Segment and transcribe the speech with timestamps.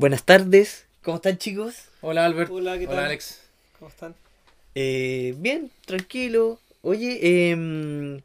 [0.00, 1.84] Buenas tardes, ¿cómo están chicos?
[2.00, 2.50] Hola Albert.
[2.50, 2.94] Hola, ¿qué tal?
[2.94, 3.38] Hola Alex.
[3.78, 4.14] ¿Cómo están?
[4.74, 6.58] Eh, bien, tranquilo.
[6.80, 8.22] Oye, em,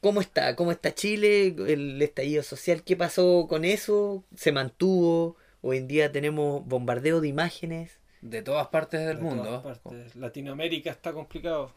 [0.00, 0.56] ¿cómo está?
[0.56, 1.54] ¿Cómo está Chile?
[1.68, 4.24] El estallido social, ¿qué pasó con eso?
[4.36, 5.36] ¿Se mantuvo?
[5.62, 7.92] Hoy en día tenemos bombardeo de imágenes.
[8.20, 9.44] De todas partes del De mundo.
[9.62, 10.16] todas partes.
[10.16, 11.70] Latinoamérica está complicado.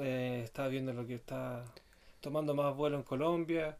[0.00, 1.62] Eh, estaba viendo lo que está
[2.22, 3.76] tomando más vuelo en Colombia.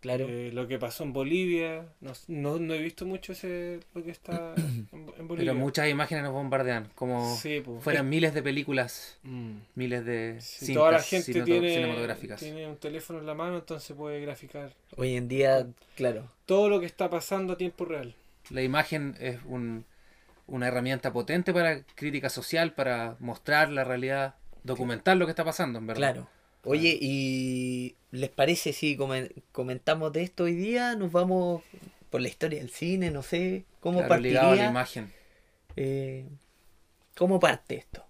[0.00, 0.26] Claro.
[0.28, 1.86] eh, lo que pasó en Bolivia.
[2.00, 5.52] No, no, no he visto mucho ese lo que está en, en Bolivia.
[5.52, 6.88] Pero muchas imágenes nos bombardean.
[6.94, 7.82] Como Sí, pues.
[7.82, 9.56] fueran miles de películas, Mm.
[9.74, 12.40] miles de Si cintas toda la gente tiene, cinematográficas.
[12.40, 15.66] tiene un teléfono en la mano, entonces puede graficar Hoy en día,
[15.96, 16.28] claro.
[16.46, 18.14] todo lo que está pasando a tiempo real.
[18.50, 19.84] La imagen es un-
[20.46, 25.78] una herramienta potente para crítica social, para mostrar la realidad, documentar lo que está pasando,
[25.78, 26.12] en verdad.
[26.12, 26.28] Claro.
[26.64, 30.94] Oye, ¿y les parece si comen- comentamos de esto hoy día?
[30.96, 31.62] Nos vamos
[32.10, 33.64] por la historia del cine, no sé.
[33.80, 34.64] ¿Cómo Claro, ligado a la partiría?
[34.64, 35.12] imagen.
[35.76, 36.26] Eh,
[37.16, 38.04] ¿Cómo parte esto?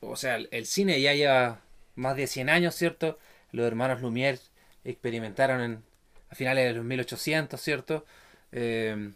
[0.00, 1.60] O sea, el- el cine ya lleva
[1.94, 3.18] más de 100 años, ¿cierto?
[3.52, 4.40] Los hermanos Lumière
[4.84, 5.82] experimentaron en,
[6.30, 8.04] a finales de los 1800, ¿cierto?
[8.52, 9.12] Eh,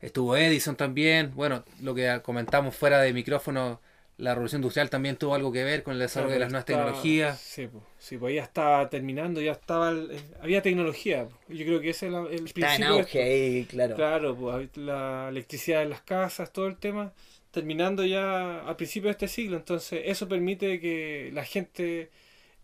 [0.00, 1.34] estuvo Edison también.
[1.34, 3.80] Bueno, lo que comentamos fuera de micrófono,
[4.22, 6.84] la revolución industrial también tuvo algo que ver con el desarrollo de las nuevas Estaba-
[6.86, 7.40] tecnologías.
[7.40, 11.26] Sí, pues, sí, pues ya estaba terminando, ya estaba, el- eh, había tecnología.
[11.46, 11.58] pues.
[11.58, 12.94] Yo creo que ese es la- el Está en principio.
[12.94, 13.94] de auge ahí, claro.
[13.96, 17.12] Claro, pues la electricidad en las casas, todo el tema,
[17.50, 19.56] terminando ya al principio de este siglo.
[19.56, 22.10] Entonces, eso permite que la gente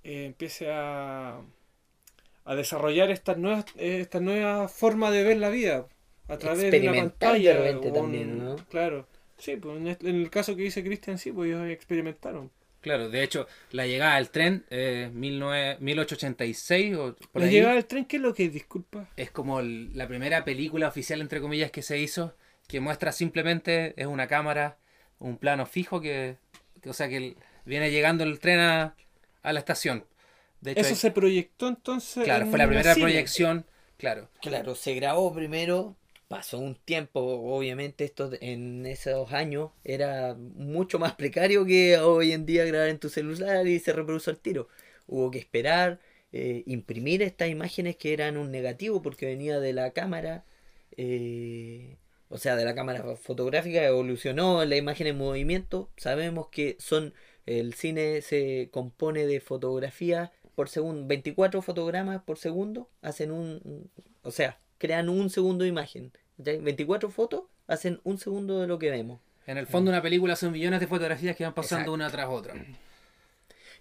[0.05, 1.41] eh, empiece a,
[2.45, 5.87] a desarrollar estas nuevas, eh, esta nueva forma de ver la vida
[6.29, 7.53] a través de una de pantalla.
[7.55, 8.57] repente o también, ¿no?
[8.71, 9.07] Claro.
[9.39, 12.51] Sí, pues en, el caso que dice Cristian, sí, pues ellos experimentaron.
[12.81, 17.75] Claro, de hecho, la llegada del tren, eh, 19 1886 o por La ahí, llegada
[17.75, 18.53] del tren, ¿qué es lo que es?
[18.53, 19.09] Disculpa.
[19.17, 22.35] es como el- la primera película oficial, entre comillas, que se hizo,
[22.69, 24.79] que muestra simplemente, es una cámara,
[25.19, 26.37] un plano fijo que,
[26.81, 28.95] que- o sea, que el- viene llegando el tren a,
[29.43, 30.05] a la estación.
[30.61, 32.25] De hecho, Eso hay- se proyectó entonces.
[32.25, 33.05] claro, en fue la primera cine.
[33.07, 33.67] proyección,
[33.97, 34.29] claro.
[34.41, 35.97] Claro, se grabó primero,
[36.29, 42.47] pasó un tiempo, obviamente esto en esos años era mucho más precario que hoy en
[42.47, 44.69] día grabar en tu celular y se reproduce al tiro.
[45.07, 46.01] Hubo que esperar,
[46.33, 50.45] eh, imprimir estas imágenes que eran un negativo porque venía de la cámara,
[50.97, 51.97] eh,
[52.29, 55.91] o sea, de la cámara fotográfica, evolucionó la imagen en movimiento.
[55.97, 57.15] Sabemos que son,
[57.47, 63.91] el cine se compone de fotografías por segundo, 24 fotogramas por segundo, hacen un-
[64.23, 66.13] o sea, crean un segundo de imagen.
[66.37, 66.59] ¿cachai?
[66.59, 69.21] 24 fotos hacen un segundo de lo que vemos.
[69.47, 71.95] En el fondo una película son millones de fotografías que van pasando Exacto.
[71.95, 72.55] una tras otra.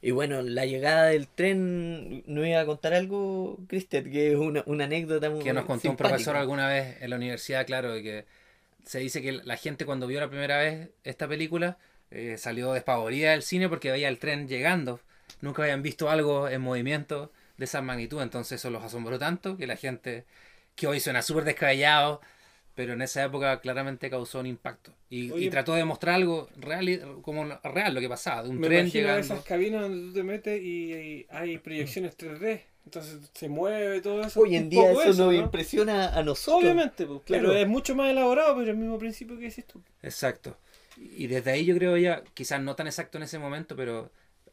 [0.02, 4.04] Y bueno, la llegada del tren, ¿no iba a contar algo, Cristian?
[4.06, 7.16] Que es una, una anécdota muy que nos contó un profesor alguna vez en la
[7.16, 8.26] universidad, claro, de que
[8.86, 11.78] se dice que la gente cuando vio la primera vez esta película
[12.12, 15.02] eh, salió despavorida del cine porque veía el tren llegando.
[15.42, 19.68] Nunca habían visto algo en movimiento de esa magnitud, entonces eso los asombró tanto que
[19.68, 20.26] la gente,
[20.78, 22.22] que hoy suena súper descabellado,
[22.76, 24.94] pero en esa época claramente causó un impacto.
[25.10, 28.68] Y, trató de mostrar algo real, y- como real lo que pasaba, de un Me
[28.68, 29.22] tren imagino llegando.
[29.26, 32.62] esas cabinas donde tú te metes y, y hay proyecciones 3D.
[32.86, 34.40] Entonces se mueve todo eso.
[34.40, 35.34] Hoy en día eso, nos ¿no?
[35.34, 36.64] impresiona a nosotros.
[36.64, 37.48] Obviamente, pues, Claro.
[37.50, 39.82] pero es mucho más elaborado, pero el mismo principio que decís tú.
[40.04, 40.56] Exacto.
[40.96, 44.10] Y desde ahí yo creo ya, quizás no tan exacto en ese momento, pero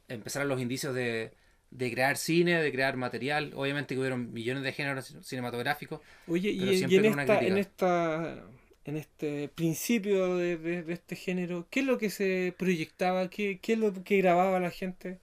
[0.09, 1.33] empezaron los indicios de,
[1.71, 3.53] de crear cine, de crear material.
[3.57, 6.01] Obviamente que hubieron millones de géneros cinematográficos.
[6.27, 8.45] Oye, Pero y, siempre y en, con una esta, en esta
[8.85, 13.31] en este principio de, de- de este género, ¿qué es lo que se proyectaba?
[13.31, 15.21] ¿Qué, qué es lo que grababa la gente?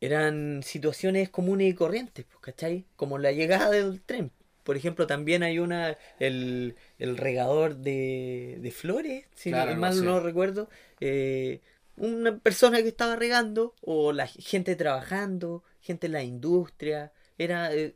[0.00, 2.84] Eran situaciones comunes y corrientes, pues, ¿cachai?
[2.96, 4.30] Como la llegada del tren.
[4.64, 9.90] Por ejemplo, también hay una, el, el regador de, de flores, si Claro, no- algo
[9.90, 10.68] mal no recuerdo.
[11.00, 11.60] eh,
[11.98, 17.12] una persona que estaba regando, o la gente trabajando, gente en la industria.
[17.38, 17.94] Era eh,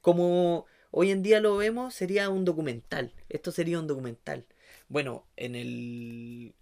[0.00, 3.12] como hoy en día lo vemos, sería un documental.
[3.28, 4.44] Esto sería un documental.
[4.88, 6.52] Bueno, en el,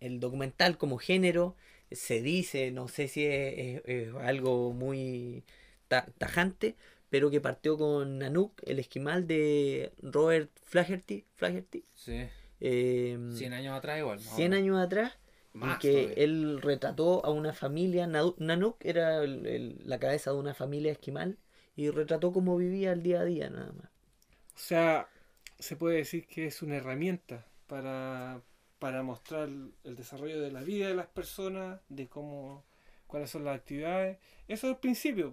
[0.00, 1.56] el documental como género
[1.90, 5.44] se dice, no sé si es, es- es algo muy
[5.88, 6.74] ta- tajante,
[7.10, 12.26] pero que partió con Nanook, el esquimal de Robert Flaherty, Flaherty Sí.
[12.60, 14.18] eh, 100 años atrás igual.
[14.18, 14.62] más o 100 menos.
[14.64, 15.12] años atrás,
[15.60, 16.14] Más que todavía.
[16.16, 21.38] él retrató a una familia, Nanook era el- el- la cabeza de una familia esquimal,
[21.76, 23.90] y retrató cómo vivía el día a día nada más.
[24.54, 25.08] O sea,
[25.58, 28.42] se puede decir que es una herramienta para,
[28.78, 32.64] para mostrar el desarrollo de la vida de las personas, de cómo,
[33.06, 34.18] cuáles son las actividades.
[34.48, 35.32] Eso es el principio.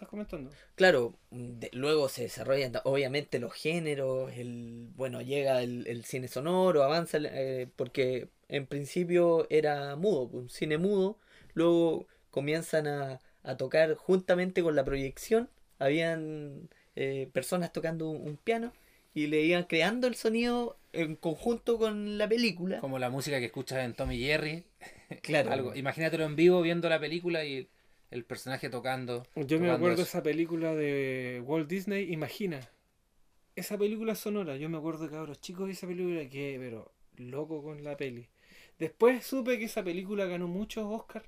[0.00, 0.50] Estás comentando.
[0.74, 6.82] Claro, de- luego se desarrollan obviamente los géneros, el bueno, llega el, el cine sonoro,
[6.82, 11.18] avanza, eh, porque en principio era mudo, un cine mudo,
[11.54, 18.36] luego comienzan a, a tocar juntamente con la proyección, habían eh, personas tocando un, un
[18.36, 18.72] piano
[19.12, 22.78] y le iban creando el sonido en conjunto con la película.
[22.80, 24.64] Como la música que escuchas en Tommy Jerry.
[25.22, 25.50] Claro.
[25.52, 25.74] Algo.
[25.74, 27.68] Imagínatelo en vivo viendo la película y
[28.10, 29.24] el personaje tocando.
[29.36, 30.10] Yo me acuerdo de eso.
[30.10, 32.60] esa película de Walt Disney, Imagina.
[33.56, 37.62] Esa película sonora, yo me acuerdo de cabros chicos de esa película que, pero loco
[37.62, 38.28] con la peli.
[38.78, 41.26] Después supe que esa película ganó muchos Oscars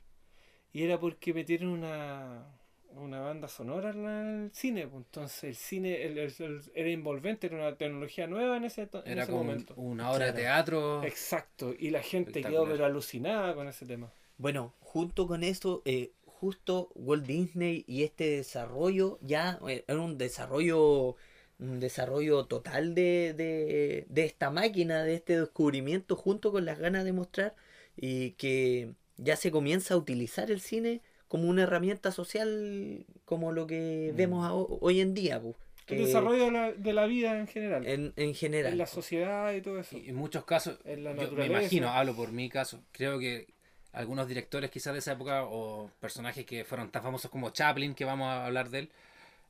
[0.73, 2.47] y era porque metieron una,
[2.95, 4.87] una banda sonora en la- el cine.
[4.87, 8.83] pues, Entonces el cine el- el- el- era envolvente, era una tecnología nueva en ese,
[8.83, 9.75] en Era ese como momento.
[9.77, 11.03] una obra de teatro.
[11.05, 14.11] Exacto, y la gente quedó pero alucinada con ese tema.
[14.39, 16.13] Bueno, junto con eso, eh,
[16.47, 21.15] justo Walt Disney y este desarrollo ya eh, era un desarrollo
[21.61, 27.05] un desarrollo total de, de, de esta máquina, de este descubrimiento, junto con las ganas
[27.05, 27.55] de mostrar
[27.97, 33.69] y que ya se comienza a utilizar el cine como una herramienta social como lo
[33.69, 34.17] que Mm.
[34.17, 35.55] vemos a- hoy en día, pues,
[35.87, 38.73] El desarrollo de la, de la vida en general, en, en general.
[38.73, 39.97] en la sociedad y todo eso.
[39.97, 43.47] Y en muchos casos, En la yo me imagino, hablo por mi caso, creo que
[43.93, 48.05] algunos directores quizás de esa época o personajes que fueron tan famosos como Chaplin, que
[48.05, 48.91] vamos a hablar de él,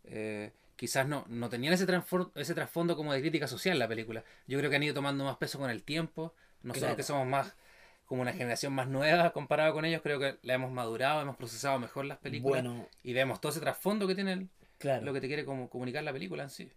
[0.05, 1.87] eh, quizás no, no tenían ese,
[2.35, 4.25] ese trasfondo como de crítica social la película.
[4.47, 6.35] Yo creo que han ido tomando más peso con el tiempo.
[6.63, 6.97] Nosotros Claro.
[6.97, 7.55] que somos más
[8.07, 11.79] como una generación más nueva comparado con ellos, creo que la hemos madurado, hemos procesado
[11.79, 14.49] mejor las películas Bueno, y vemos todo ese trasfondo que tiene el-
[14.79, 15.05] claro.
[15.07, 16.71] lo que te quiere como comunicar la película en sí.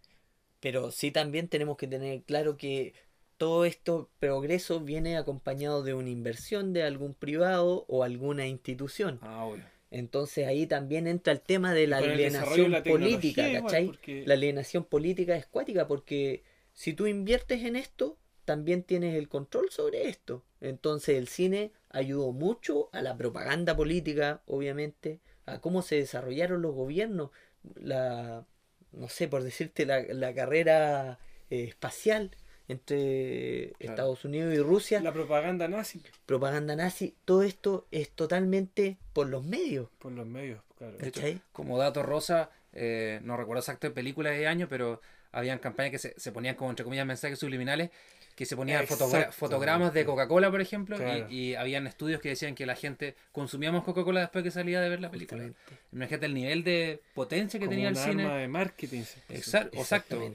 [0.60, 2.94] Pero sí también tenemos que tener claro que
[3.36, 9.18] todo esto progreso viene acompañado de una inversión de algún privado o alguna institución.
[9.22, 9.64] Ah, obvio.
[9.90, 13.86] Entonces ahí también entra el tema de la de alienación la política, ¿cachai?
[13.86, 16.42] porque- La alienación política es cuática porque
[16.72, 20.44] si tú inviertes en esto, también tienes el control sobre esto.
[20.60, 26.74] Entonces el cine ayudó mucho a la propaganda política, obviamente, a cómo se desarrollaron los
[26.74, 27.30] gobiernos,
[27.74, 28.44] la,
[28.92, 31.18] no sé, por decirte, la, la carrera
[31.50, 32.32] eh, espacial
[32.68, 33.92] entre Claro.
[33.92, 39.44] Estados Unidos y Rusia, La propaganda nazi propaganda nazi, todo esto es totalmente por los
[39.44, 40.96] medios, por los medios, claro.
[40.98, 41.40] De hecho, ¿cachai?
[41.52, 45.00] como dato rosa, eh, no recuerdo exacto de películas de año, pero
[45.32, 47.90] habían campañas que se, se ponían como entre comillas mensajes subliminales,
[48.34, 51.26] que se ponían fotogra- fotogramas de Coca-Cola, por ejemplo, y- Claro.
[51.30, 55.00] y, habían estudios que decían que la gente consumíamos Coca-Cola después que salía de ver
[55.00, 55.50] la película.
[55.92, 58.22] Imagínate el nivel de potencia que Como tenía el un cine.
[58.24, 59.02] arma de marketing.
[59.04, 60.34] se- Exacto, exacto.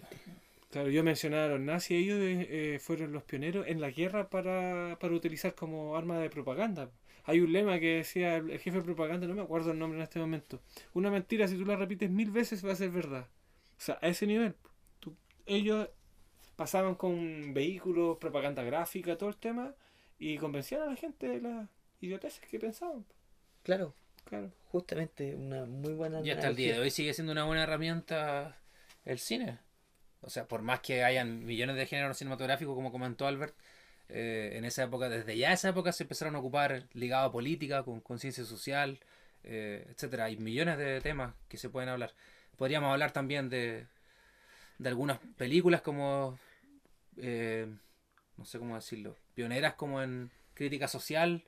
[0.71, 4.97] Claro, yo mencionaba a los nazis, ellos eh, fueron los pioneros en la guerra para,
[4.99, 6.89] para utilizar como arma de propaganda.
[7.25, 10.03] Hay un lema que decía el jefe de propaganda, no me acuerdo el nombre en
[10.03, 10.61] este momento.
[10.93, 13.27] Una mentira, si tú la repites mil veces, va a ser verdad.
[13.77, 14.55] O sea, a ese nivel.
[14.99, 15.15] tú-
[15.45, 15.89] ellos
[16.55, 19.75] pasaban con vehículos, propaganda gráfica, todo el tema,
[20.19, 21.67] y convencían a la gente de las
[21.99, 23.05] idioteces que pensaban.
[23.63, 23.93] Claro,
[24.23, 24.51] Claro.
[24.65, 28.57] justamente una muy buena Y hasta el día de hoy sigue siendo una buena herramienta
[29.05, 29.59] el cine.
[30.21, 33.55] O sea, por más que hayan millones de géneros cinematográficos, como comentó Albert,
[34.09, 37.83] eh, en esa época, desde ya esa época se empezaron a ocupar ligado a política,
[37.83, 38.99] con conciencia social,
[39.43, 40.25] eh, etcétera.
[40.25, 42.13] Hay millones de temas que se pueden hablar.
[42.57, 43.87] Podríamos hablar también de,
[44.77, 46.37] de algunas películas como,
[47.17, 47.67] eh,
[48.37, 51.43] no sé cómo decirlo, pioneras como en crítica social.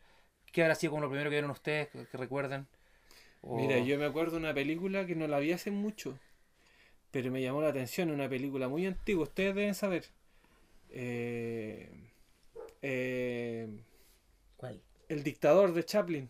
[0.51, 2.67] ¿Qué habrá sido como lo primero que vieron ustedes, que, que recuerden?
[3.43, 6.17] Mira, yo me acuerdo de una película que no la vi hace mucho,
[7.13, 10.05] pero me llamó la atención, una película muy antigua, ustedes deben saber.
[10.89, 11.89] Eh,
[12.82, 13.67] eh,
[14.58, 14.82] ¿Cuál?
[15.10, 16.27] el dictador de Chaplin.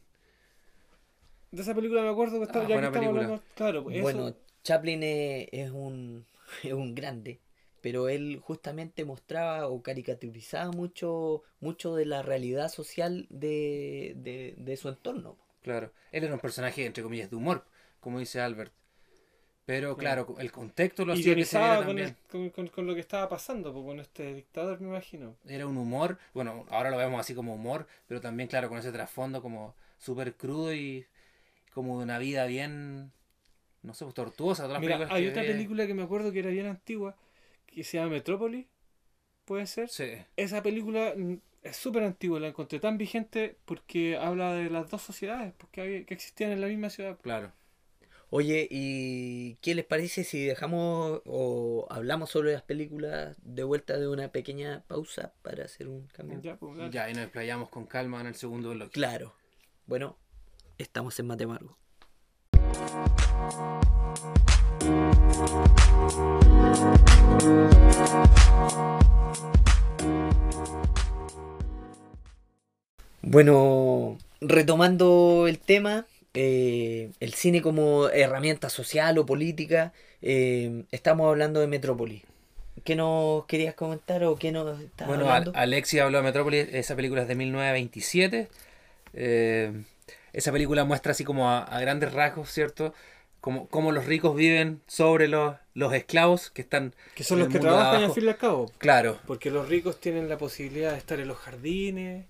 [1.51, 3.21] De esa película me acuerdo que estaba, Ah, ya buena película.
[3.21, 6.25] hablando- claro, pues eso- Bueno, Chaplin es, es un,
[6.63, 7.39] es un grande,
[7.81, 14.75] pero él justamente mostraba o caricaturizaba mucho, mucho de la realidad social de, de, de
[14.77, 15.37] su entorno.
[15.61, 17.65] Claro, él era un personaje, entre comillas, de humor,
[18.01, 18.73] como dice Albert.
[19.65, 22.07] Pero claro, el contexto lo hacía que se viera con, también.
[22.09, 25.35] el- con, con- con lo que estaba pasando, con este dictador, me imagino.
[25.47, 28.91] Era un humor, bueno, ahora lo vemos así como humor, pero también, claro, con ese
[28.91, 31.05] trasfondo como súper crudo y
[31.73, 33.11] como de una vida bien,
[33.83, 34.63] no sé, pues, tortuosa.
[34.63, 37.15] Todas las Mira, hay que otra película que me acuerdo que era bien antigua,
[37.67, 38.67] que se llama Metrópolis,
[39.45, 39.89] ¿puede ser?
[39.89, 41.13] Sí, Esa película
[41.63, 46.05] es súper antigua, la encontré tan vigente porque habla de las dos sociedades porque había-
[46.05, 47.17] que existían en la misma ciudad.
[47.21, 47.51] claro.
[48.35, 54.07] Oye, ¿y qué les parece si dejamos o hablamos sobre las películas de vuelta de
[54.07, 56.41] una pequeña pausa para hacer un cambio?
[56.41, 56.89] Ya, pues.
[56.89, 58.89] Ya, y nos desplayamos con calma en el segundo bloque.
[58.89, 59.35] Claro.
[59.85, 60.17] Bueno,
[60.79, 61.77] estamos en Matemargo.
[73.21, 81.59] Bueno, retomando el tema, eh, el cine como herramienta social o política, eh, estamos hablando
[81.59, 82.23] de Metrópolis.
[82.83, 85.53] ¿Qué nos querías comentar o qué nos estás Bueno, hablando?
[85.55, 88.47] Habló de Metrópolis, esa película es de 1927.
[89.13, 89.83] Eh,
[90.33, 92.93] esa película muestra así como a, a grandes rasgos, ¿cierto?
[93.39, 96.95] Como, cómo los ricos viven sobre los, los esclavos que están...
[97.13, 98.71] Que son en los el que trabajan al fin y al cabo.
[98.79, 102.25] Claro, Porque los ricos tienen la posibilidad de estar en los jardines,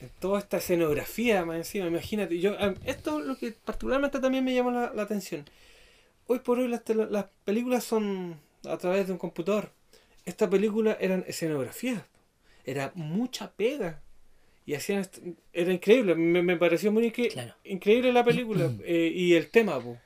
[0.00, 1.86] en toda esta escenografía más encima.
[1.86, 5.44] Imagínate, yo esto es lo que particularmente también me llama la, la atención.
[6.26, 8.38] Hoy por hoy las, las películas son
[8.68, 9.70] a través de un computador.
[10.24, 12.02] Esta película eran escenografías.
[12.64, 14.02] Era mucha pega.
[14.68, 15.06] Y hacían
[15.52, 17.54] era increíble, me, me pareció muy incre- Claro.
[17.62, 19.80] increíble la película eh, y el tema.
[19.80, 19.96] po.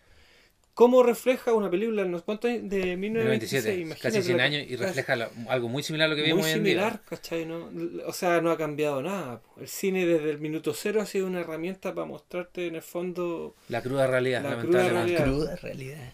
[0.75, 3.00] ¿Cómo refleja una película en los cuantos años de 1927?
[3.00, 6.23] 1927, Imagínate casi 100 la- años y refleja la- algo muy similar a lo que
[6.23, 6.73] muy vemos hoy en día.
[6.73, 7.45] similar, ¿cachai?
[7.45, 7.71] ¿no?
[8.07, 9.43] O sea, no ha cambiado nada.
[9.61, 13.55] El cine desde el minuto cero ha sido una herramienta para mostrarte en el fondo
[13.69, 15.19] La cruda realidad, La cruda lamentablemente.
[15.19, 15.25] realidad.
[15.25, 16.12] Cruda realidad.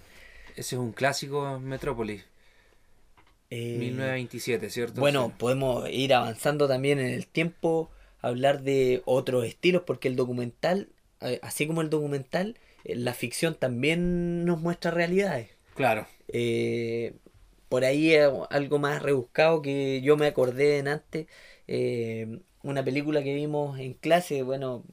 [0.56, 2.24] Ese es un clásico Metrópolis,
[3.50, 5.00] Eh, 1927, ¿cierto?
[5.00, 5.34] Bueno, Sí.
[5.38, 10.88] podemos ir avanzando también en el tiempo, hablar de otros estilos, porque el documental,
[11.20, 12.56] eh, así como el documental,
[12.94, 15.50] la ficción también nos muestra realidades.
[15.74, 17.14] Claro, Eh,
[17.68, 18.14] por ahí
[18.50, 21.26] algo más rebuscado que yo me acordé en antes,
[21.68, 24.84] eh, una película que vimos en clase, bueno,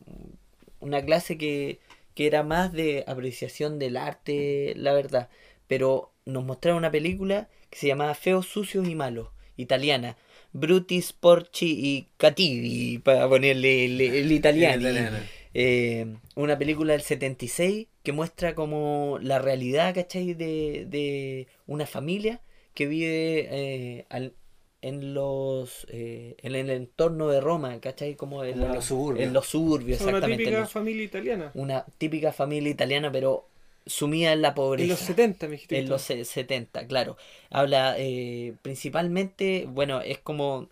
[0.80, 1.80] una clase que,
[2.16, 5.30] que era más de apreciación del arte, la verdad,
[5.68, 10.18] pero nos mostraron una película que se llamaba Feos, Sucios y Malos, italiana.
[10.56, 14.76] Bruti, Sporchi y Cattivi, para ponerle el, el italiano.
[14.76, 15.18] El italiano.
[15.54, 20.34] Eh, una película del 76 que muestra como la realidad, ¿cachai?
[20.34, 22.42] De, de una familia
[22.74, 24.34] que vive eh, al-
[24.82, 28.16] en los eh, en el entorno de Roma, ¿cachai?
[28.16, 29.28] Como en, Como en la- los suburbios.
[29.28, 31.52] En los suburbios, una típica los- familia italiana.
[31.54, 33.48] una típica familia italiana, pero
[33.86, 34.84] sumida en la pobreza.
[34.86, 35.78] En los 70, me dijiste.
[35.80, 37.16] En los se- 70, claro.
[37.50, 40.68] Habla eh, principalmente, bueno, es como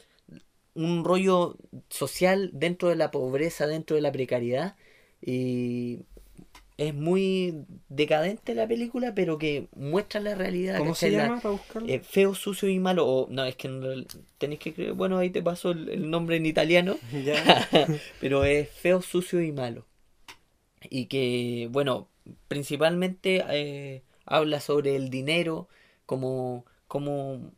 [0.73, 1.57] un rollo
[1.89, 4.75] social dentro de la pobreza, dentro de la precariedad.
[5.21, 5.99] Y
[6.77, 10.79] es muy decadente la película, pero que muestra la realidad.
[10.79, 11.17] ¿Cómo se ¿cachai?
[11.17, 11.87] La- llama para buscarlo?
[11.89, 13.07] eh, feo, sucio y malo.
[13.07, 14.03] O, no, es que no-
[14.37, 14.93] tenéis que creer.
[14.93, 16.97] Bueno, ahí te paso el, el nombre en italiano.
[18.21, 19.85] Pero es feo, sucio y malo.
[20.89, 22.07] Y que, bueno,
[22.47, 25.67] principalmente eh, habla sobre el dinero,
[26.05, 27.51] como, como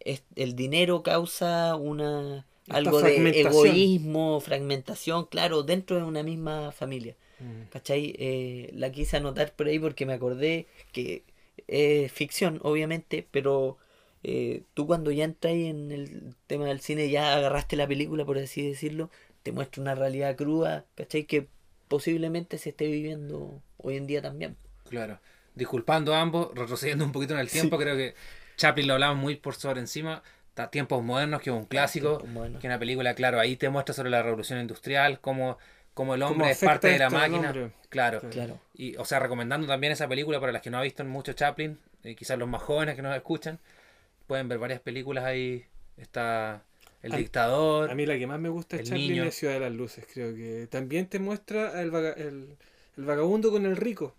[0.00, 6.72] es- el dinero causa una Esta algo de egoísmo, fragmentación, claro, dentro de una misma
[6.72, 7.16] familia.
[7.40, 7.68] Mm.
[7.70, 8.14] ¿Cachai?
[8.18, 11.24] Eh, la quise anotar por ahí porque me acordé que
[11.68, 13.76] es ficción, obviamente, pero
[14.22, 18.38] eh, tú cuando ya entras en el tema del cine, ya agarraste la película, por
[18.38, 19.10] así decirlo,
[19.42, 21.24] te muestra una realidad cruda, ¿cachai?
[21.24, 21.48] Que
[21.88, 24.56] posiblemente se esté viviendo hoy en día también.
[24.88, 25.20] claro.
[25.56, 28.16] Disculpando a ambos, retrocediendo un poquito en el tiempo, creo que
[28.56, 30.20] Chaplin lo hablamos muy por sobre encima.
[30.54, 33.94] Ta- Tiempos modernos, que es un clásico, que es una película, claro, ahí te muestra
[33.94, 35.58] sobre la revolución industrial, cómo,
[35.94, 37.52] cómo el ¿Cómo hombre es parte de la máquina.
[37.88, 38.20] Claro.
[38.30, 38.60] Claro.
[38.74, 41.78] Y, o sea, recomendando también esa película para las que no han visto mucho Chaplin,
[42.04, 43.58] eh, quizás los más jóvenes que nos escuchan,
[44.26, 45.64] pueden ver varias películas ahí.
[45.96, 46.62] Está
[47.02, 47.90] El A- Dictador.
[47.90, 49.24] A mí la que más me gusta El Chaplin niño.
[49.24, 50.06] es Ciudad de las Luces.
[50.12, 52.56] Creo que también te muestra el, vaga- el,
[52.96, 54.14] el vagabundo con el rico.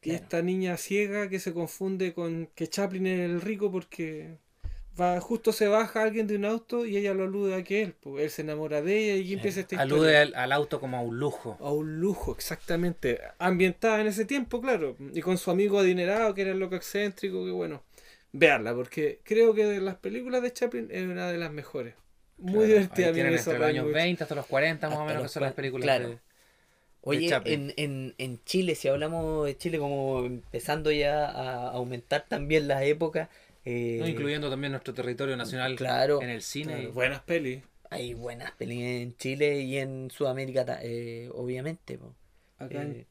[0.00, 0.22] Y Claro.
[0.24, 4.36] esta niña ciega que se confunde con que Chaplin es el rico porque
[5.00, 7.94] va justo se baja alguien de un auto y ella lo alude a que él.
[8.00, 10.22] Pues él se enamora de ella y empieza esta Alude historia.
[10.22, 11.56] al, al auto como a un lujo.
[11.60, 13.20] A un lujo, exactamente.
[13.38, 14.96] Ambientada en ese tiempo, claro.
[15.12, 17.82] Y con su amigo adinerado, que era el loco excéntrico, que bueno.
[18.32, 21.94] Veanla, porque creo que de las películas de Chaplin es una de las mejores.
[22.38, 23.12] Muy Claro, divertida.
[23.12, 23.94] tienen entre los años mucho.
[23.94, 26.08] 20 hasta los 40 más o menos que son las películas claro.
[26.08, 26.18] de-
[27.02, 27.60] Oye, Chaplin.
[27.68, 32.82] en, en, en Chile, si hablamos de Chile como empezando ya a aumentar también las
[32.82, 33.28] épocas,
[33.64, 34.08] eh, ¿no?
[34.08, 36.74] incluyendo también nuestro territorio nacional claro, en el cine.
[36.74, 37.62] Claro, buenas pelis.
[37.90, 41.98] hay buenas películas en Chile y en Sudamérica, eh, obviamente.
[42.58, 43.06] Acá Eh,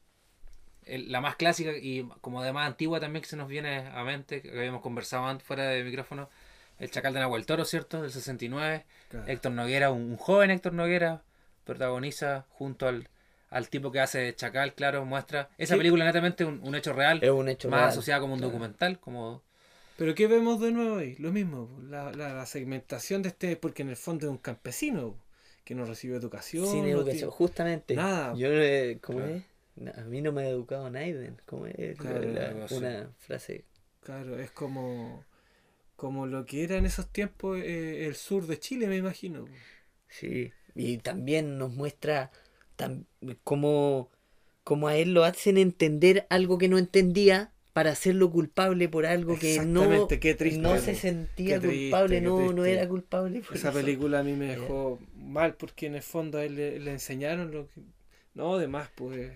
[0.86, 4.04] el- la más clásica y como de más antigua también que se nos viene a
[4.04, 6.28] mente, que habíamos conversado antes fuera de micrófono,
[6.78, 8.02] El Chacal de Nahuel Toro, ¿cierto?
[8.02, 8.84] Del 69.
[9.08, 9.26] claro.
[9.28, 11.22] Héctor Noguera, un, un joven Héctor Noguera,
[11.64, 13.08] protagoniza junto al,
[13.50, 15.48] al tipo que hace Chacal, claro, muestra.
[15.56, 15.78] Esa Sí.
[15.78, 18.52] película netamente un, un hecho real, es un hecho más real, asociada como un claro.
[18.52, 19.42] documental, como...
[19.96, 21.14] Pero ¿qué vemos de nuevo ahí?
[21.18, 25.16] Lo mismo, la, la, la segmentación de este, porque en el fondo es un campesino
[25.64, 26.66] que no recibe educación.
[26.66, 27.94] Sin educación, justamente.
[27.94, 28.34] Nada.
[28.36, 29.34] Yo, eh, ¿cómo Claro.
[29.36, 29.44] es?
[29.98, 31.40] A mí no me ha educado Naiden.
[31.46, 31.98] ¿Cómo es?
[31.98, 33.64] Claro, La- una frase.
[34.02, 35.24] Claro, es como,
[35.96, 39.46] como lo que era en esos tiempos eh, el sur de Chile, me imagino.
[40.08, 40.52] Sí.
[40.74, 42.30] Y también nos muestra
[42.76, 43.04] tam-
[43.42, 44.10] cómo,
[44.64, 49.38] cómo a él lo hacen entender algo que no entendía para hacerlo culpable por algo
[49.38, 50.62] que no, Exactamente, qué triste.
[50.62, 53.40] no se sentía Qué triste, culpable, no, no era culpable.
[53.42, 53.80] por Esa eso.
[53.80, 57.50] película a mí me dejó mal porque en el fondo a él le, le enseñaron
[57.52, 57.82] lo que...
[58.34, 59.32] No, además, pues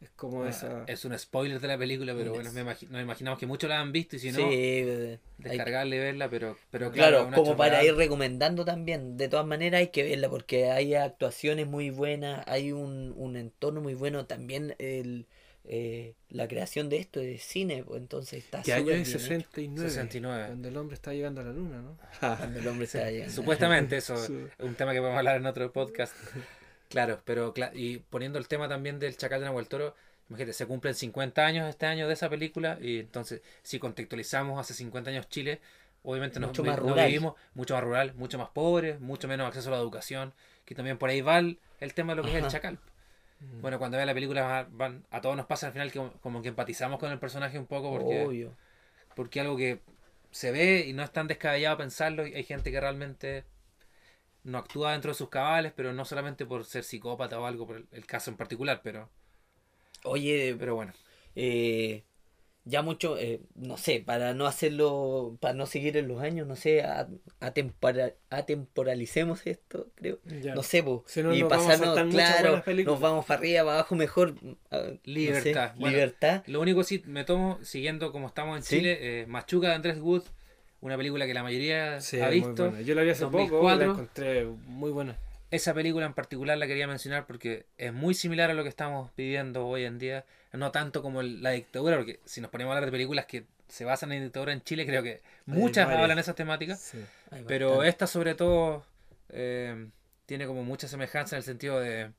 [0.00, 0.84] es como Ah, esa...
[0.86, 3.80] Es un spoiler de la película, pero bueno, me imagi- nos imaginamos que muchos la
[3.80, 7.32] han visto y si no, Sí, eh, hay- descargarla y verla, pero, pero Claro, claro,
[7.34, 9.16] como para ir recomendando también.
[9.16, 13.80] De todas maneras hay que verla porque hay actuaciones muy buenas, hay un, un entorno
[13.80, 14.26] muy bueno.
[14.26, 15.26] También el,
[15.74, 18.86] eh, la creación de esto de cine, pues entonces está ¿Qué año es?
[18.88, 19.18] bien hecho.
[19.18, 19.88] 69.
[19.88, 20.46] 69.
[20.48, 21.96] Cuando el hombre está llegando a la luna, ¿no?
[22.20, 23.32] Cuando el hombre está llegando.
[23.34, 26.14] Supuestamente, eso es un tema que podemos hablar en otro podcast.
[26.90, 29.94] Claro, pero cla- y poniendo el tema también del Chacal de Nahuel Toro,
[30.28, 34.74] imagínate, se cumplen 50 años este año de esa película y entonces si contextualizamos hace
[34.74, 35.60] 50 años Chile,
[36.02, 37.06] obviamente nos, Mucho más nos rural.
[37.06, 40.34] vivimos mucho más rural, mucho más pobre, mucho menos acceso a la educación,
[40.66, 42.50] que también por ahí va el, el tema de lo que es el Ajá.
[43.50, 43.60] Chacal.
[43.60, 46.42] Bueno, cuando vean la película va- van, a todos nos pasa al final que como
[46.42, 48.56] que empatizamos con el personaje un poco porque Obvio.
[49.16, 49.82] porque algo que
[50.32, 52.26] se ve y no es tan descabellado pensarlo.
[52.26, 53.44] y Hay gente que realmente
[54.44, 57.76] no actúa dentro de sus cabales, pero no solamente por ser psicópata o algo, por
[57.78, 59.10] el, el caso en particular, pero,
[60.04, 60.92] Oye, pero bueno.
[61.34, 62.04] eh,
[62.64, 66.54] ya mucho, eh, no sé, para no hacerlo, para no seguir en los años, no
[66.56, 67.08] sé, a-
[67.40, 70.18] atempora- atemporalicemos esto, creo.
[70.42, 70.54] Ya.
[70.54, 73.62] No sé, po, Si no, y nos vamos a pasarnos, claro, nos vamos para arriba,
[73.64, 74.34] para abajo, mejor.
[74.42, 75.72] no sé, Libertad.
[75.76, 76.42] Bueno, libertad.
[76.46, 78.76] Lo único sí me tomo, siguiendo como estamos en Sí.
[78.76, 80.22] Chile, eh, Machuca de Andrés Wood,
[80.80, 82.78] una película que la mayoría Sí, ha visto.
[82.80, 83.78] Yo la vi hace poco, 2004.
[83.78, 85.16] la encontré muy buena.
[85.52, 89.10] Esa película en particular la quería mencionar porque es muy similar a lo que estamos
[89.16, 90.24] viviendo hoy en día.
[90.52, 93.44] No tanto como el- la dictadura, porque si nos ponemos a hablar de películas que
[93.68, 96.80] se basan en dictadura en Chile, creo que muchas hablan de esas temáticas.
[96.80, 97.04] Sí.
[97.46, 97.88] Pero bastante.
[97.90, 98.84] esta sobre todo
[99.28, 99.88] eh,
[100.26, 102.10] tiene como mucha semejanza en el sentido de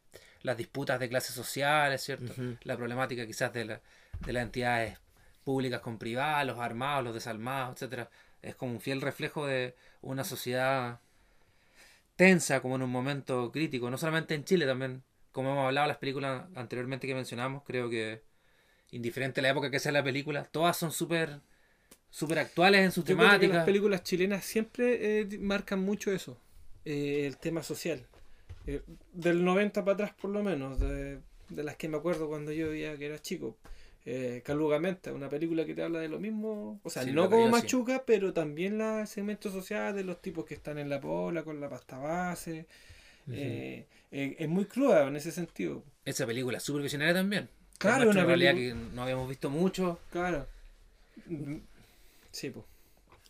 [0.43, 2.34] las disputas de clases sociales, ¿cierto?
[2.63, 3.82] La problemática quizás de, la-
[4.26, 4.98] de las entidades
[5.43, 8.10] públicas con privadas, los armados, los desalmados, etcétera.
[8.41, 11.00] Es como un fiel reflejo de una sociedad
[12.15, 15.89] tensa, como en un momento crítico, no solamente en Chile, también, como hemos hablado en
[15.89, 18.23] las películas anteriormente que mencionamos, creo que
[18.91, 21.41] indiferente a la época que sea la película, todas son súper
[22.10, 23.65] súper actuales en sus Yo creo que las temáticas.
[23.65, 26.38] películas chilenas siempre eh, marcan mucho eso,
[26.86, 28.06] eh, el tema social.
[28.67, 28.82] Eh,
[29.13, 32.69] del 90 para atrás por lo menos, de, de las que me acuerdo cuando yo
[32.69, 33.58] veía que era chico.
[34.06, 34.44] Eh,
[35.13, 37.52] una película que te habla de lo mismo, o sea, Sí, no como sí.
[37.52, 41.62] Machuca, pero también la segmento social de los tipos que están en la pola con
[41.62, 42.66] la pasta base.
[43.32, 45.84] Eh, eh, es muy cruda en ese sentido.
[46.04, 47.48] Esa película es súper visionaria también.
[47.78, 50.00] Claro, Es una realidad que no habíamos visto mucho.
[50.12, 50.48] Claro.
[51.26, 51.58] Mm,
[52.32, 52.66] Sí, pues.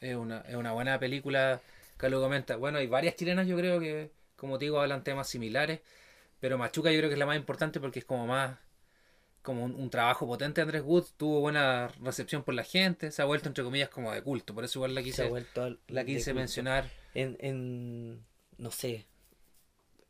[0.01, 1.61] Es una, es una buena película
[1.99, 2.55] que lo comenta.
[2.55, 5.81] Bueno, hay varias chilenas yo creo que, como te digo, hablan temas similares.
[6.39, 8.57] Pero Machuca yo creo que es la más importante porque es como más
[9.43, 11.05] como un, un trabajo potente de Andrés Wood.
[11.17, 13.11] Tuvo buena recepción por la gente.
[13.11, 14.55] Se ha vuelto entre comillas como de culto.
[14.55, 16.89] Por eso igual la Se ha quise, vuelto al- la quise mencionar.
[17.13, 18.25] En, en,
[18.57, 19.05] no sé,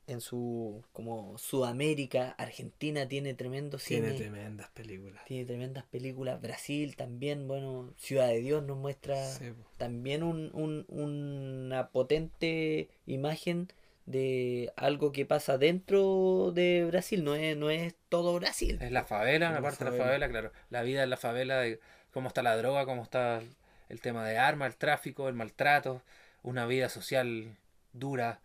[0.06, 4.02] en su, como Sudamérica, Argentina tiene tremendo cine.
[4.02, 5.24] Tiene tremendas películas.
[5.26, 6.41] Tiene tremendas películas.
[6.41, 9.46] Brasil también, bueno, Ciudad de Dios nos muestra Sí,
[9.78, 13.69] también un, un- una potente imagen
[14.05, 17.23] de algo que pasa dentro de Brasil.
[17.23, 18.77] No es, no es todo Brasil.
[18.81, 20.29] Es la favela, una parte de la favela.
[20.29, 20.51] claro.
[20.69, 21.79] La vida en la favela, de
[22.11, 23.41] cómo está la droga, cómo está
[23.89, 26.01] el tema de armas, el tráfico, el maltrato,
[26.41, 27.55] una vida social
[27.93, 28.41] dura,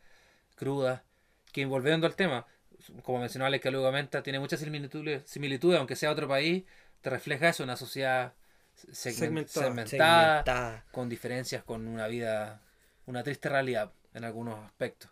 [0.57, 1.05] cruda,
[1.53, 2.47] que volviendo al tema,
[3.03, 6.65] como mencionaba Alex Calugamente, tiene muchas similitudes, similitudes, aunque sea otro país,
[7.01, 8.35] te refleja eso, una sociedad
[8.93, 9.67] segmen- Segmentada.
[9.67, 10.85] segmentada, Segmentada.
[10.93, 12.63] con diferencias, con una vida,
[13.07, 15.11] una triste realidad en algunos aspectos.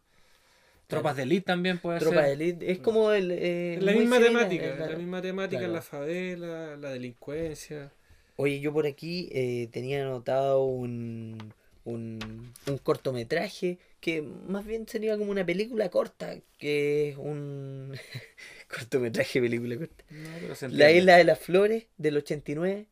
[0.87, 2.43] Tropas de élite también puede Tropa de ser.
[2.43, 3.31] Elite es como el.
[3.33, 5.73] eh, la misma temática, la, misma temática claro.
[5.73, 7.93] en la favela, la delincuencia.
[8.37, 11.53] Oye, yo por aquí eh, tenía anotado un,
[11.85, 17.97] un, un cortometraje que más bien sería como una película corta, que es un
[18.69, 20.05] cortometraje, película corta.
[20.11, 20.93] No, pero se La.
[20.93, 22.87] Isla de las Flores del 89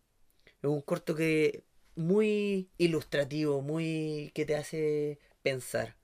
[0.62, 1.62] es un corto que
[1.94, 5.94] muy ilustrativo, muy que te hace pensar.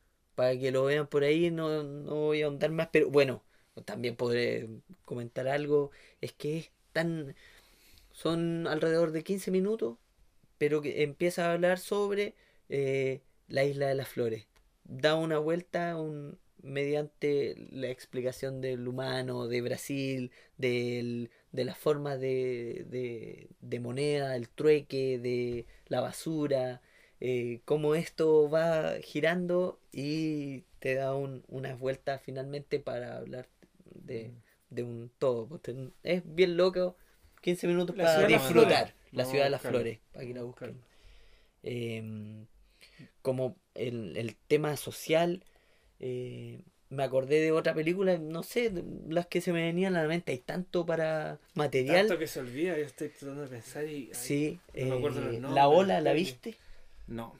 [0.41, 3.45] Para que lo vean por ahí, no, no voy a ahondar más, pero bueno,
[3.85, 4.71] también podré
[5.05, 5.91] comentar algo.
[6.23, 7.35] Es que es tan.
[8.13, 9.99] Son alrededor de 15 minutos,
[10.59, 12.35] pero que empieza a hablar sobre
[12.71, 14.47] eh, la Isla de las Flores.
[14.85, 22.19] Da una vuelta, un, mediante la explicación del humano, de Brasil, del, de las formas
[22.19, 26.81] de, de, de moneda, el trueque, de la basura,
[27.21, 33.49] eh, cómo esto va girando y te da un, unas vueltas finalmente para hablar
[33.85, 34.75] de, Mm.
[34.75, 35.47] de un todo.
[35.47, 35.63] Pues
[36.03, 36.97] Es bien loco,
[37.43, 38.95] 15 minutos La para disfrutar.
[39.13, 40.81] La ciudad a de las flores, para que la busquen.
[41.63, 42.47] Em,
[43.23, 45.45] como el, el tema social,
[45.99, 48.73] eh, me acordé de otra película, no sé,
[49.09, 52.07] las que se me venían a la mente, hay tanto para material.
[52.09, 54.07] Tanto que se olvida, yo estoy tratando de pensar y...
[54.07, 56.57] ay, Sí, no me acuerdo los eh, nombres, La Ola, ¿la viste?
[57.11, 57.35] No,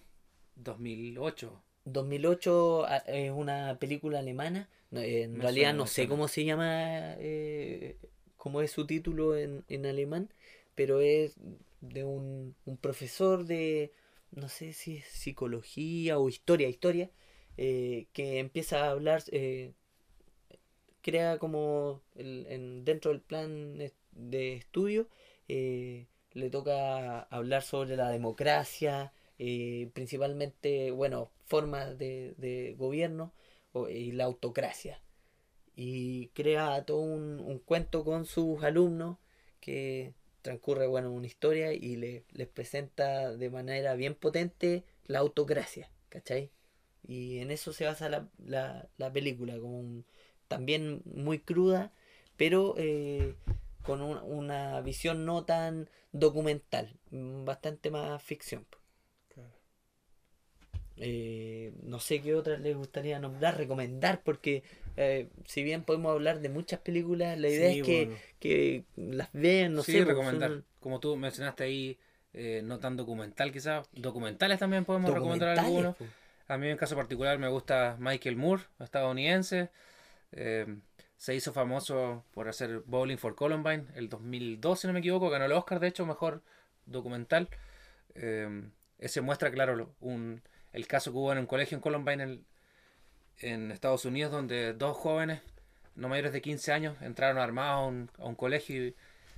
[0.57, 1.63] 2008.
[1.85, 4.69] 2008 a- es una película alemana.
[4.93, 7.97] eh, en Me realidad no sé cómo se llama, eh,
[8.37, 10.29] cómo es su título en, en alemán,
[10.75, 11.37] pero es
[11.81, 13.93] de un, un profesor de,
[14.33, 17.09] no sé si es psicología o historia, historia,
[17.57, 19.73] eh, que empieza a hablar, eh,
[21.03, 23.79] crea como el- en- dentro del plan
[24.13, 25.09] de estudio,
[26.33, 33.33] le toca hablar sobre la democracia, eh, principalmente, bueno, formas de, de gobierno
[33.91, 35.01] y la autocracia.
[35.77, 39.17] Y crea todo un, un cuento con sus alumnos
[39.61, 45.91] que transcurre, bueno, una historia y le, les presenta de manera bien potente la autocracia,
[46.09, 46.51] ¿cachai?
[47.07, 50.05] Y en eso se basa la, la, la película, como
[50.49, 51.93] también muy cruda,
[52.37, 53.35] pero eh,
[53.83, 58.67] con un- una visión no tan documental, mm, bastante más ficción.
[61.03, 64.63] Eh, no sé qué otras les gustaría nombrar, recomendar, porque
[64.97, 68.21] eh, si bien podemos hablar de muchas películas, la idea Sí, es que, bueno.
[68.39, 70.51] que las vean, no sí, sé, pues, recomendar.
[70.51, 71.99] son Como tú mencionaste ahí,
[72.35, 73.89] eh, no tan documental quizás.
[73.93, 75.97] Documentales también podemos recomendar algunos.
[75.97, 76.05] po.
[76.49, 79.71] A mí en caso particular me gusta Michael Moore, estadounidense.
[80.33, 80.67] Eh,
[81.17, 85.31] se hizo famoso por hacer Bowling for Columbine el 2002, si no me equivoco.
[85.31, 86.43] Ganó el Oscar, de hecho, mejor
[86.87, 87.49] documental.
[88.99, 92.45] Ese muestra, claro, un, el caso que hubo en un colegio en Columbine en,
[93.39, 95.41] en Estados Unidos, donde dos jóvenes,
[95.97, 98.95] no mayores de 15 años, entraron armados a un, colegio y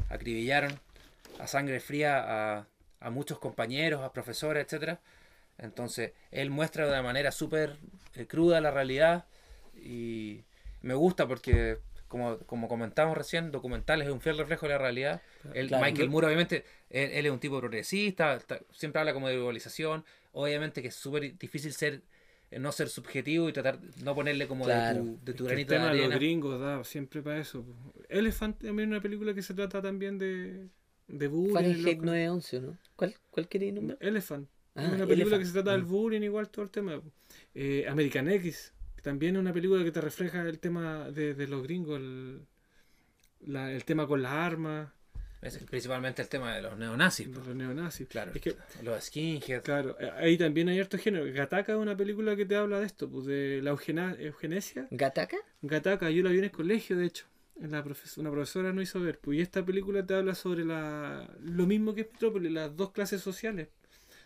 [0.09, 0.79] acribillaron
[1.39, 2.67] a sangre fría a,
[3.01, 5.01] a muchos compañeros, a profesores, etcétera.
[5.59, 7.77] Entonces, él muestra de una manera súper
[8.15, 9.27] eh, cruda la realidad
[9.75, 10.43] y
[10.83, 11.79] me gusta porque,
[12.13, 15.21] como, como comentamos recién, documentales es un fiel reflejo de la realidad.
[15.55, 15.85] El, Claro.
[15.85, 20.05] Michael Moore, obviamente, él, él es un tipo progresista, está- siempre habla como de globalización.
[20.33, 22.03] Obviamente que es súper difícil ser
[22.53, 25.03] eh, no ser subjetivo y tratar no ponerle como Claro.
[25.03, 27.39] de tu, de tu Es el granito de tema de los gringos da siempre para
[27.41, 27.65] eso.
[28.11, 30.69] Elephant también es una película que se trata también de,
[31.09, 31.55] de bullying.
[31.55, 32.05] Fahrenheit loco.
[32.07, 32.79] 911, ¿no?
[32.95, 33.97] ¿Cuál, cuál queréis nombrar?
[34.03, 34.49] Elephant.
[34.75, 35.41] Ah, es una película Elephant.
[35.43, 35.89] que se trata del Mm.
[35.89, 37.01] bullying, igual todo el tema.
[37.55, 41.47] Eh, American X, que también es una película que te refleja el tema de, de
[41.49, 42.41] los gringos, el,
[43.47, 44.91] la- el tema con las armas,
[45.41, 47.27] Es principalmente el tema de los neonazis.
[47.29, 48.07] de los neonazis.
[48.09, 48.31] Claro.
[48.35, 49.65] Es que Los skinheads.
[49.65, 51.25] Claro, ahí también hay harto género.
[51.33, 54.87] Gataka es una película que te habla de esto, pues de la eugena- eugenesia.
[54.93, 55.37] ¿Gataka?
[55.63, 57.27] Gataka, yo la vi en el colegio, de hecho.
[57.61, 59.19] La profes- una profesora nos hizo ver.
[59.19, 62.93] Pues, y esta película te habla sobre la, lo mismo que es Metrópolis, las dos
[62.93, 63.69] clases sociales.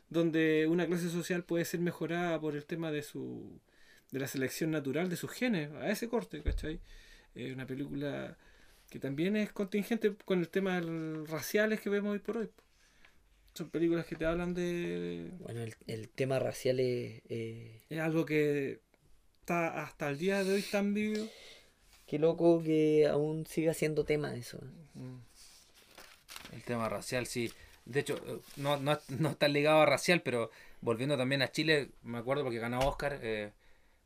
[0.08, 3.58] Donde una clase social puede ser mejorada por el tema de su
[4.16, 6.80] de la selección natural de sus genes, a ese corte, ¿cachai?
[7.34, 8.34] Es una película
[8.88, 10.80] que también es contingente con el tema
[11.26, 12.48] raciales que vemos hoy por hoy.
[13.52, 17.20] Son películas que te hablan de, Bueno, el, el tema racial es...
[17.28, 18.80] eh, es algo que
[19.40, 21.28] está hasta el día de hoy tan vivo.
[22.06, 24.56] Qué loco que aún siga siendo tema eso.
[24.56, 26.54] ¿eh?
[26.54, 27.52] El tema racial, sí.
[27.84, 30.50] De hecho, eh, no, no, no está ligado a racial, pero
[30.80, 33.52] volviendo también a Chile, me acuerdo porque ganó Oscar eh,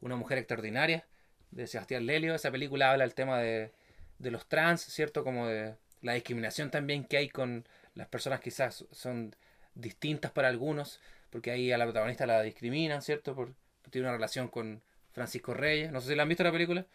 [0.01, 1.05] Una mujer extraordinaria
[1.51, 2.35] de Sebastián Lelio.
[2.35, 3.71] Esa película habla del tema de,
[4.19, 5.25] de los trans, ¿cierto?
[5.25, 9.35] Como de la discriminación también que hay con las personas quizás son
[9.75, 13.35] distintas para algunos, porque ahí a la protagonista la discriminan, ¿cierto?
[13.35, 14.81] Por, porque tiene una relación con
[15.13, 15.93] Francisco Reyes.
[15.93, 16.87] No sé si la han visto la película.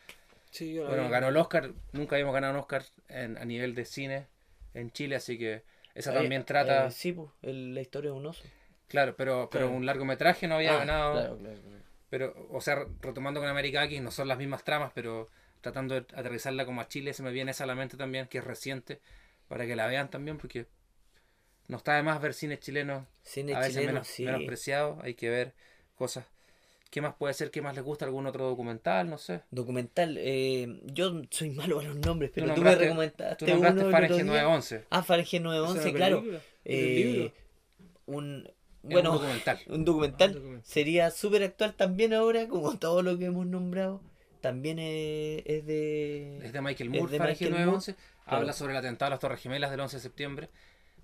[0.51, 1.09] Sí, yo la Bueno, vi.
[1.11, 4.27] ganó el Oscar, nunca habíamos ganado un Oscar en- a nivel de cine
[4.73, 5.63] en Chile, así que
[5.93, 8.43] esa también trata, eh, sí, pues, el- la historia de un oso.
[8.87, 9.77] claro, pero, pero Claro.
[9.77, 11.83] un largometraje no había Ah, ganado, claro, claro, claro.
[12.15, 15.27] Pero, o sea, retomando con América X, no son las mismas tramas, pero
[15.59, 18.37] tratando de aterrizarla como a Chile, se me viene esa a la mente también, que
[18.37, 19.01] es reciente,
[19.49, 20.65] para que la vean también, porque
[21.67, 24.23] no está de más ver cine chileno, Cine a veces chileno, menos, sí.
[24.23, 25.55] menospreciado, hay que ver
[25.97, 26.23] cosas.
[26.89, 27.51] ¿Qué más puede ser?
[27.51, 28.05] ¿Qué más les gusta?
[28.05, 29.09] ¿Algún otro documental?
[29.09, 29.41] No sé.
[29.51, 33.87] Documental, eh, yo soy malo con los nombres, pero tú, me recomendaste Tú nombraste uno
[33.87, 34.43] el Fahrenheit otro día.
[34.43, 34.85] 911.
[34.89, 36.19] Ah, Fahrenheit ¿Esa es 911, una claro.
[38.05, 38.53] un Eh,
[38.93, 39.59] bueno, un documental.
[39.69, 40.65] un documental Un documental.
[40.65, 44.01] sería súper actual también ahora, como todo lo que hemos nombrado.
[44.41, 46.37] también es, es de...
[46.43, 47.93] Es de Michael Moore, de Michael 911.
[47.95, 48.09] claro.
[48.27, 50.49] Habla sobre el atentado a las Torres Gemelas del 11 de septiembre.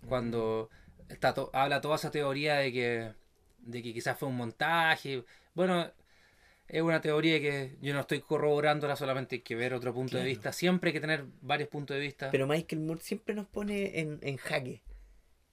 [0.08, 0.70] Cuando
[1.10, 3.12] está to- habla toda esa teoría de que,
[3.60, 5.24] de que quizás fue un montaje.
[5.54, 5.89] Bueno,
[6.67, 10.24] es una teoría que yo no estoy corroborándola, solamente hay que ver otro punto Claro.
[10.24, 10.52] de vista.
[10.54, 12.32] Siempre hay que tener varios puntos de vista.
[12.32, 14.82] Pero Michael Moore siempre nos pone en, en jaque.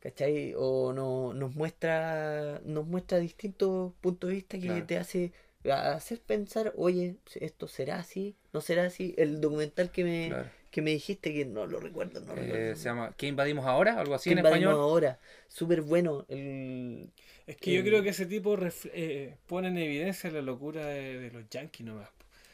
[0.00, 0.54] ¿Cachai?
[0.56, 4.86] O no, nos muestra nos muestra distintos puntos de vista que Claro.
[4.86, 5.32] te hace
[5.64, 9.14] hacer pensar, oye, esto será así, no será así.
[9.18, 10.48] El documental que me, Claro.
[10.70, 12.76] que me dijiste que no lo recuerdo, no Eh, recuerdo.
[12.76, 13.98] se llama ¿Qué invadimos ahora?
[13.98, 14.80] Algo así ¿Qué en invadimos español.
[14.80, 15.18] ahora?
[15.48, 16.24] Súper bueno.
[16.28, 17.10] El...
[17.46, 21.18] Es que yo creo que ese tipo ref- eh, pone en evidencia la locura de,
[21.18, 22.08] de los yankees nomás.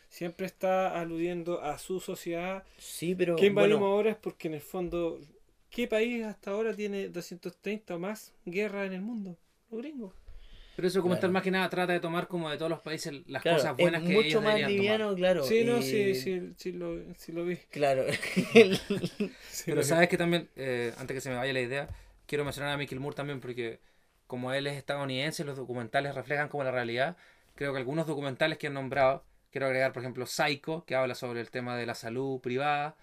[0.08, 2.62] Siempre está aludiendo a su sociedad.
[2.78, 4.10] Sí, pero ¿Qué invadimos bueno, ahora?
[4.12, 5.18] Es porque en el fondo,
[5.74, 9.38] ¿qué país hasta ahora tiene 230 o más guerras en el mundo?
[9.70, 10.14] Los gringos.
[10.74, 11.32] Pero ese documental Claro.
[11.32, 14.02] más que nada trata de tomar como de todos los países las claro, cosas buenas
[14.02, 15.02] es que mucho ellos más deberían tomar.
[15.02, 15.42] liviano, claro.
[15.42, 17.56] sí, no, y- sí, sí, sí lo, sí lo vi.
[17.70, 18.04] Claro.
[19.46, 21.88] Sí Pero sabes que también, eh, antes que se me vaya la idea,
[22.26, 23.80] quiero mencionar a Michael Moore también porque
[24.26, 27.16] como él es estadounidense, los documentales reflejan como la realidad.
[27.54, 31.40] Creo que algunos documentales que han nombrado, quiero agregar por ejemplo Psycho, que habla sobre
[31.40, 32.96] el tema de la salud privada,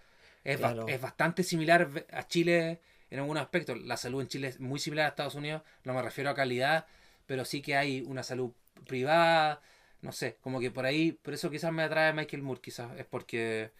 [0.43, 3.79] es, ba- es bastante similar a Chile en algunos aspectos.
[3.81, 6.85] La salud en Chile es muy similar a Estados Unidos, no me refiero a calidad,
[7.25, 8.51] pero sí que hay una salud
[8.87, 9.61] privada,
[10.01, 13.05] no sé, como que por ahí, por eso quizás me atrae Michael Moore, quizás es
[13.05, 13.71] porque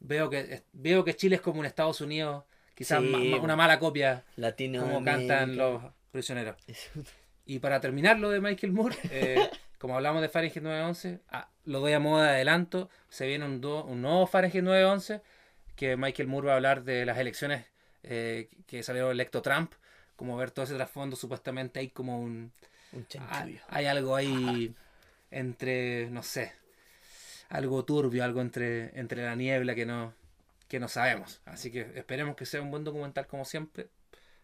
[0.00, 3.56] veo que veo que Chile es como un Estados Unidos, quizás Sí, ma- ma- una
[3.56, 4.82] mala copia, Latino.
[4.82, 6.56] como cantan los prisioneros.
[7.46, 9.36] Y para terminar lo de Michael Moore, eh,
[9.78, 13.60] como hablamos de Fahrenheit 911, ah, lo doy a modo de adelanto, se viene un,
[13.60, 15.20] do- un nuevo Fahrenheit 911,
[15.76, 17.66] que Michael Moore va a hablar de las elecciones
[18.02, 19.72] eh, que salió electo Trump,
[20.16, 22.52] como ver todo ese trasfondo, supuestamente hay como un...
[22.92, 23.46] Un ah.
[23.68, 24.72] Hay algo ahí
[25.32, 26.52] entre, no sé,
[27.48, 30.14] algo turbio, algo entre, entre la niebla que no,
[30.68, 31.40] que no sabemos.
[31.44, 33.88] Así que esperemos que sea un buen documental como siempre,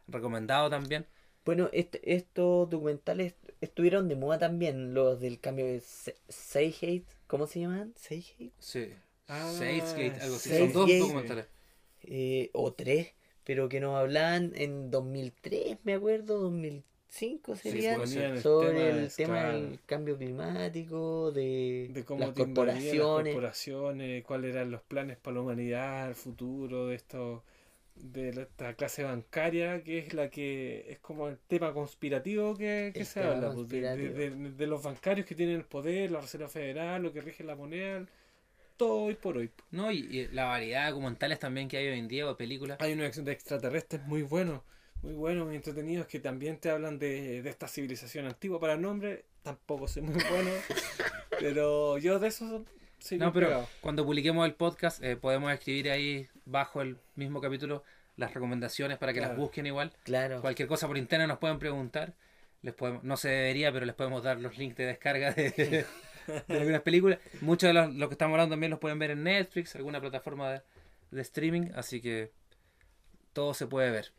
[0.09, 1.07] recomendado también.
[1.45, 7.47] Bueno, este- estos documentales estuvieron de moda también, los del cambio de Se- Seigate, ¿cómo
[7.47, 7.95] se llaman?
[7.97, 8.93] Seigate, Sí.
[9.31, 10.51] Ah, Gate, algo así.
[10.51, 10.99] Son dos Gate.
[10.99, 11.47] documentales.
[12.03, 13.13] eh, o tres,
[13.45, 18.17] pero que nos hablaban en 2003, me acuerdo, 2005 Sí, serían, ser.
[18.17, 22.95] Ponían el sobre el tema del cambio climático, de, de cómo las corporaciones.
[22.97, 27.45] las corporaciones, cuáles eran los planes para la humanidad, el futuro de esto
[27.97, 33.05] de esta clase bancaria que es la que es como el tema conspirativo que, que
[33.05, 36.49] se habla pues, de, de- de- de los bancarios que tienen el poder, la Reserva
[36.49, 38.07] Federal, lo que rige la moneda,
[38.81, 39.51] todo hoy por hoy.
[39.71, 42.79] No, y, y la variedad de documentales también que hay hoy en día o películas.
[42.81, 44.63] Hay una acción de extraterrestres muy buenos,
[45.03, 48.59] muy buenos, muy entretenidos que también te hablan de, de esta civilización antigua.
[48.59, 50.51] Para el nombre, tampoco soy muy bueno,
[51.39, 52.65] pero yo de eso
[52.99, 53.69] soy No, pero pegado.
[53.83, 57.83] cuando publiquemos el podcast eh, podemos escribir ahí bajo el mismo capítulo
[58.17, 59.93] las recomendaciones para que las busquen igual.
[60.05, 62.15] Claro, Cualquier cosa por internet nos pueden preguntar.
[62.63, 65.85] Les podemos, no se debería, pero les podemos dar los links de descarga de,
[66.49, 67.19] de algunas películas.
[67.41, 70.51] Muchos de los, lo que estamos hablando también los pueden ver en Netflix, alguna plataforma
[70.53, 70.61] de,
[71.11, 72.31] de streaming, así que
[73.33, 74.13] todo se puede ver.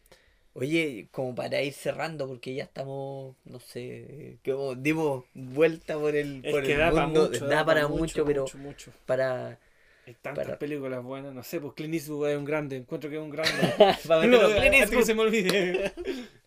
[0.53, 6.41] Oye, como para ir cerrando, porque ya estamos, no sé, como dimos vuelta por el,
[6.43, 8.91] Es por que el da para mucho, da para mucho, pero mucho, mucho.
[9.05, 9.57] para,
[10.05, 13.15] Hay tantas para- películas buenas, no sé, pues Clint Eastwood es un grande, encuentro que
[13.15, 13.53] es un grande.
[14.07, 15.03] para No, Clint que Eastwood.
[15.05, 15.93] se me olvide.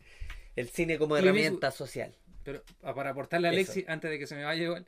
[0.57, 2.15] el cine como Clint herramienta social.
[2.45, 3.73] Pero ah, para aportarle a Eso.
[3.73, 4.87] Alexi, antes de que se me vaya igual,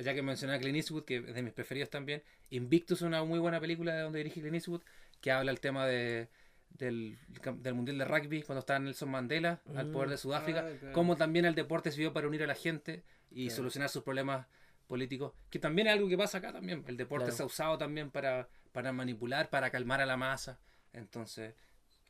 [0.00, 3.22] ya que mencioné a Clint Eastwood, que es de mis preferidos también, Invictus es una
[3.24, 4.82] muy buena película de donde dirige Clint Eastwood,
[5.20, 6.28] que habla el tema de,
[6.70, 7.18] del,
[7.58, 10.94] del Mundial de Rugby, cuando estaba Nelson Mandela al poder de Sudáfrica, Ah, claro.
[10.94, 13.56] cómo también el deporte sirvió para unir a la gente y Claro.
[13.56, 14.46] solucionar sus problemas
[14.86, 16.84] políticos, que también es algo que pasa acá también.
[16.86, 17.36] El deporte Claro.
[17.36, 20.58] se ha usado también para, para manipular, para calmar a la masa.
[20.92, 21.54] Entonces,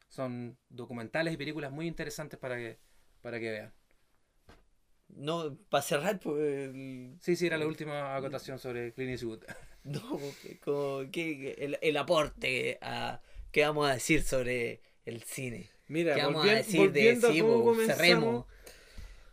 [0.08, 2.78] son documentales y películas muy interesantes para que,
[3.20, 3.72] para que vean.
[5.12, 9.42] No, para cerrar, pues, el- Sí, sí, era la última acotación sobre Clint Eastwood.
[9.84, 10.20] no,
[10.64, 13.20] como que el, el aporte a
[13.50, 15.68] qué vamos a decir sobre el cine.
[15.88, 17.42] Mira, ¿Qué vamos a decir de sí,
[17.74, 18.46] cerremos?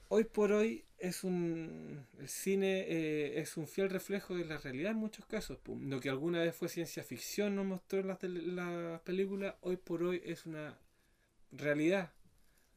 [0.09, 4.91] hoy por hoy es un el cine eh, es un fiel reflejo de la realidad
[4.91, 9.01] en muchos casos lo que alguna vez fue ciencia ficción nos mostró en las, las
[9.01, 10.77] películas hoy por hoy es una
[11.51, 12.11] realidad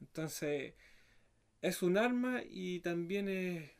[0.01, 0.73] entonces
[1.63, 3.71] es un arma y también es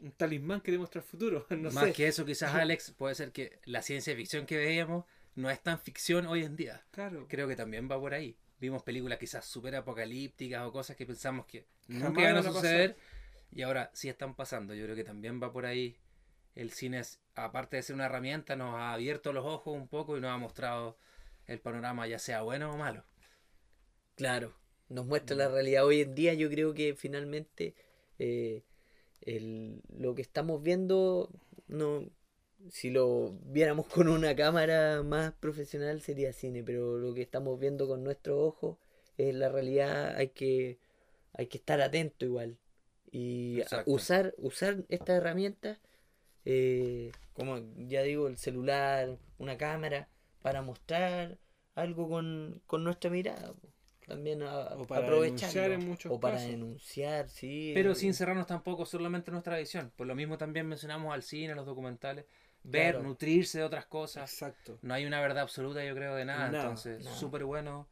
[0.00, 3.32] un talismán que demuestra el futuro no Más sé que eso, quizás, Alex, puede ser
[3.32, 6.82] que la ciencia ficción que veíamos no es tan ficción hoy en día.
[6.90, 8.36] claro Creo que también va por ahí.
[8.60, 11.66] Vimos películas quizás súper apocalípticas o cosas que pensamos que
[11.98, 12.62] Jamás nunca iban a pasar.
[12.62, 12.96] suceder
[13.52, 14.74] y ahora sí están pasando.
[14.74, 15.96] Yo creo que también va por ahí
[16.54, 20.16] el cine, es- aparte de ser una herramienta, nos ha abierto los ojos un poco
[20.18, 20.98] y nos ha mostrado
[21.46, 23.04] el panorama, ya sea bueno o malo.
[24.16, 24.54] Claro,
[24.88, 25.84] nos muestra la realidad.
[25.86, 27.74] Hoy en día yo creo que finalmente
[28.18, 28.62] eh,
[29.22, 31.30] el- lo que estamos viendo,
[31.68, 32.04] no,
[32.70, 37.86] si lo viéramos con una cámara más profesional sería cine, pero lo que estamos viendo
[37.88, 38.78] con nuestros ojos
[39.18, 40.78] es la realidad, hay que,
[41.34, 42.58] hay que estar atento igual.
[43.12, 45.78] Y usar, usar estas herramientas,
[46.44, 50.08] eh, como ya digo, el celular, una cámara,
[50.42, 51.38] para mostrar
[51.74, 53.54] algo con, con nuestra mirada.
[53.54, 53.68] po.
[54.06, 55.74] También a, O para aprovecharlo.
[55.74, 56.50] en muchos O para casos.
[56.50, 57.72] denunciar, sí.
[57.74, 59.92] Pero eh, sin cerrarnos tampoco solamente en nuestra visión.
[59.96, 62.24] Por lo mismo también mencionamos al cine, los documentales,
[62.62, 63.02] ver, Claro.
[63.08, 64.30] nutrirse de otras cosas.
[64.32, 64.78] Exacto.
[64.82, 66.50] No hay una verdad absoluta, yo creo, de nada.
[66.50, 67.88] Nada, Entonces, súper bueno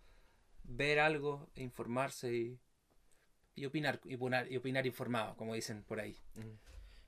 [0.62, 2.59] ver algo, informarse y,
[3.57, 6.16] y opinar, y opinar, y opinar informado, como dicen por ahí.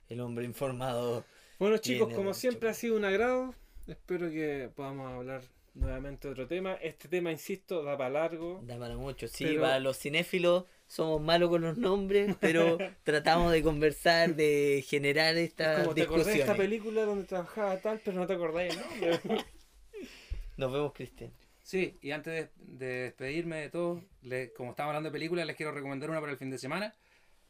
[0.09, 1.23] El hombre informado.
[1.59, 3.55] Bueno chicos, como siempre ha sido un agrado.
[3.87, 5.41] Espero que podamos hablar
[5.77, 6.73] nuevamente otro tema.
[6.75, 8.61] Este tema, insisto, da para largo.
[8.63, 13.51] Da para mucho, sí, Pero- para los cinéfilos somos malos con los nombres, pero tratamos
[13.51, 18.17] de conversar, de generar estas Como te acordás de esta película donde trabajaba tal, pero
[18.17, 19.45] no te acordáis el nombre.
[20.57, 21.31] Nos vemos, Cristian.
[21.61, 22.49] Sí, y antes de,
[22.87, 26.31] de despedirme de todo, le- como estamos hablando de películas, les quiero recomendar una para
[26.31, 26.95] el fin de semana,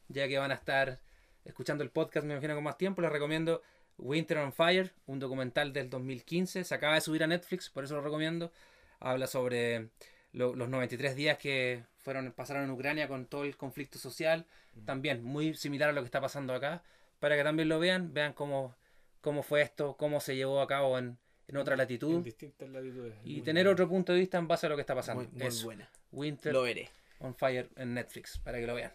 [0.08, 1.00] ya que van a estar
[1.44, 3.00] escuchando el podcast, me imagino, con más tiempo.
[3.00, 3.62] Les recomiendo
[3.98, 6.64] Winter on Fire, un documental del 2015.
[6.64, 8.52] Se acaba de subir a Netflix, por eso lo recomiendo.
[9.00, 9.88] Habla sobre
[10.32, 14.46] lo- los 93 días que fueron pasaron en Ucrania con todo el conflicto social.
[14.86, 16.82] También muy similar a lo que está pasando acá.
[17.18, 18.74] Para que también lo vean, vean cómo,
[19.20, 22.14] cómo fue esto, cómo se llevó a cabo en, en otra latitud.
[22.14, 23.14] En distintas latitudes.
[23.24, 25.24] Y tener otro punto de vista en base a lo que está pasando.
[25.24, 25.64] Muy, muy Eso.
[25.66, 25.90] buena.
[26.12, 26.88] Winter Lo veré.
[27.18, 28.92] on Fire en Netflix, para que lo vean.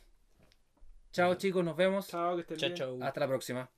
[1.12, 2.08] Chao chicos, nos vemos.
[2.08, 2.78] Chao, que estén Chao, bien.
[2.78, 2.98] chao.
[3.04, 3.70] Hasta la próxima.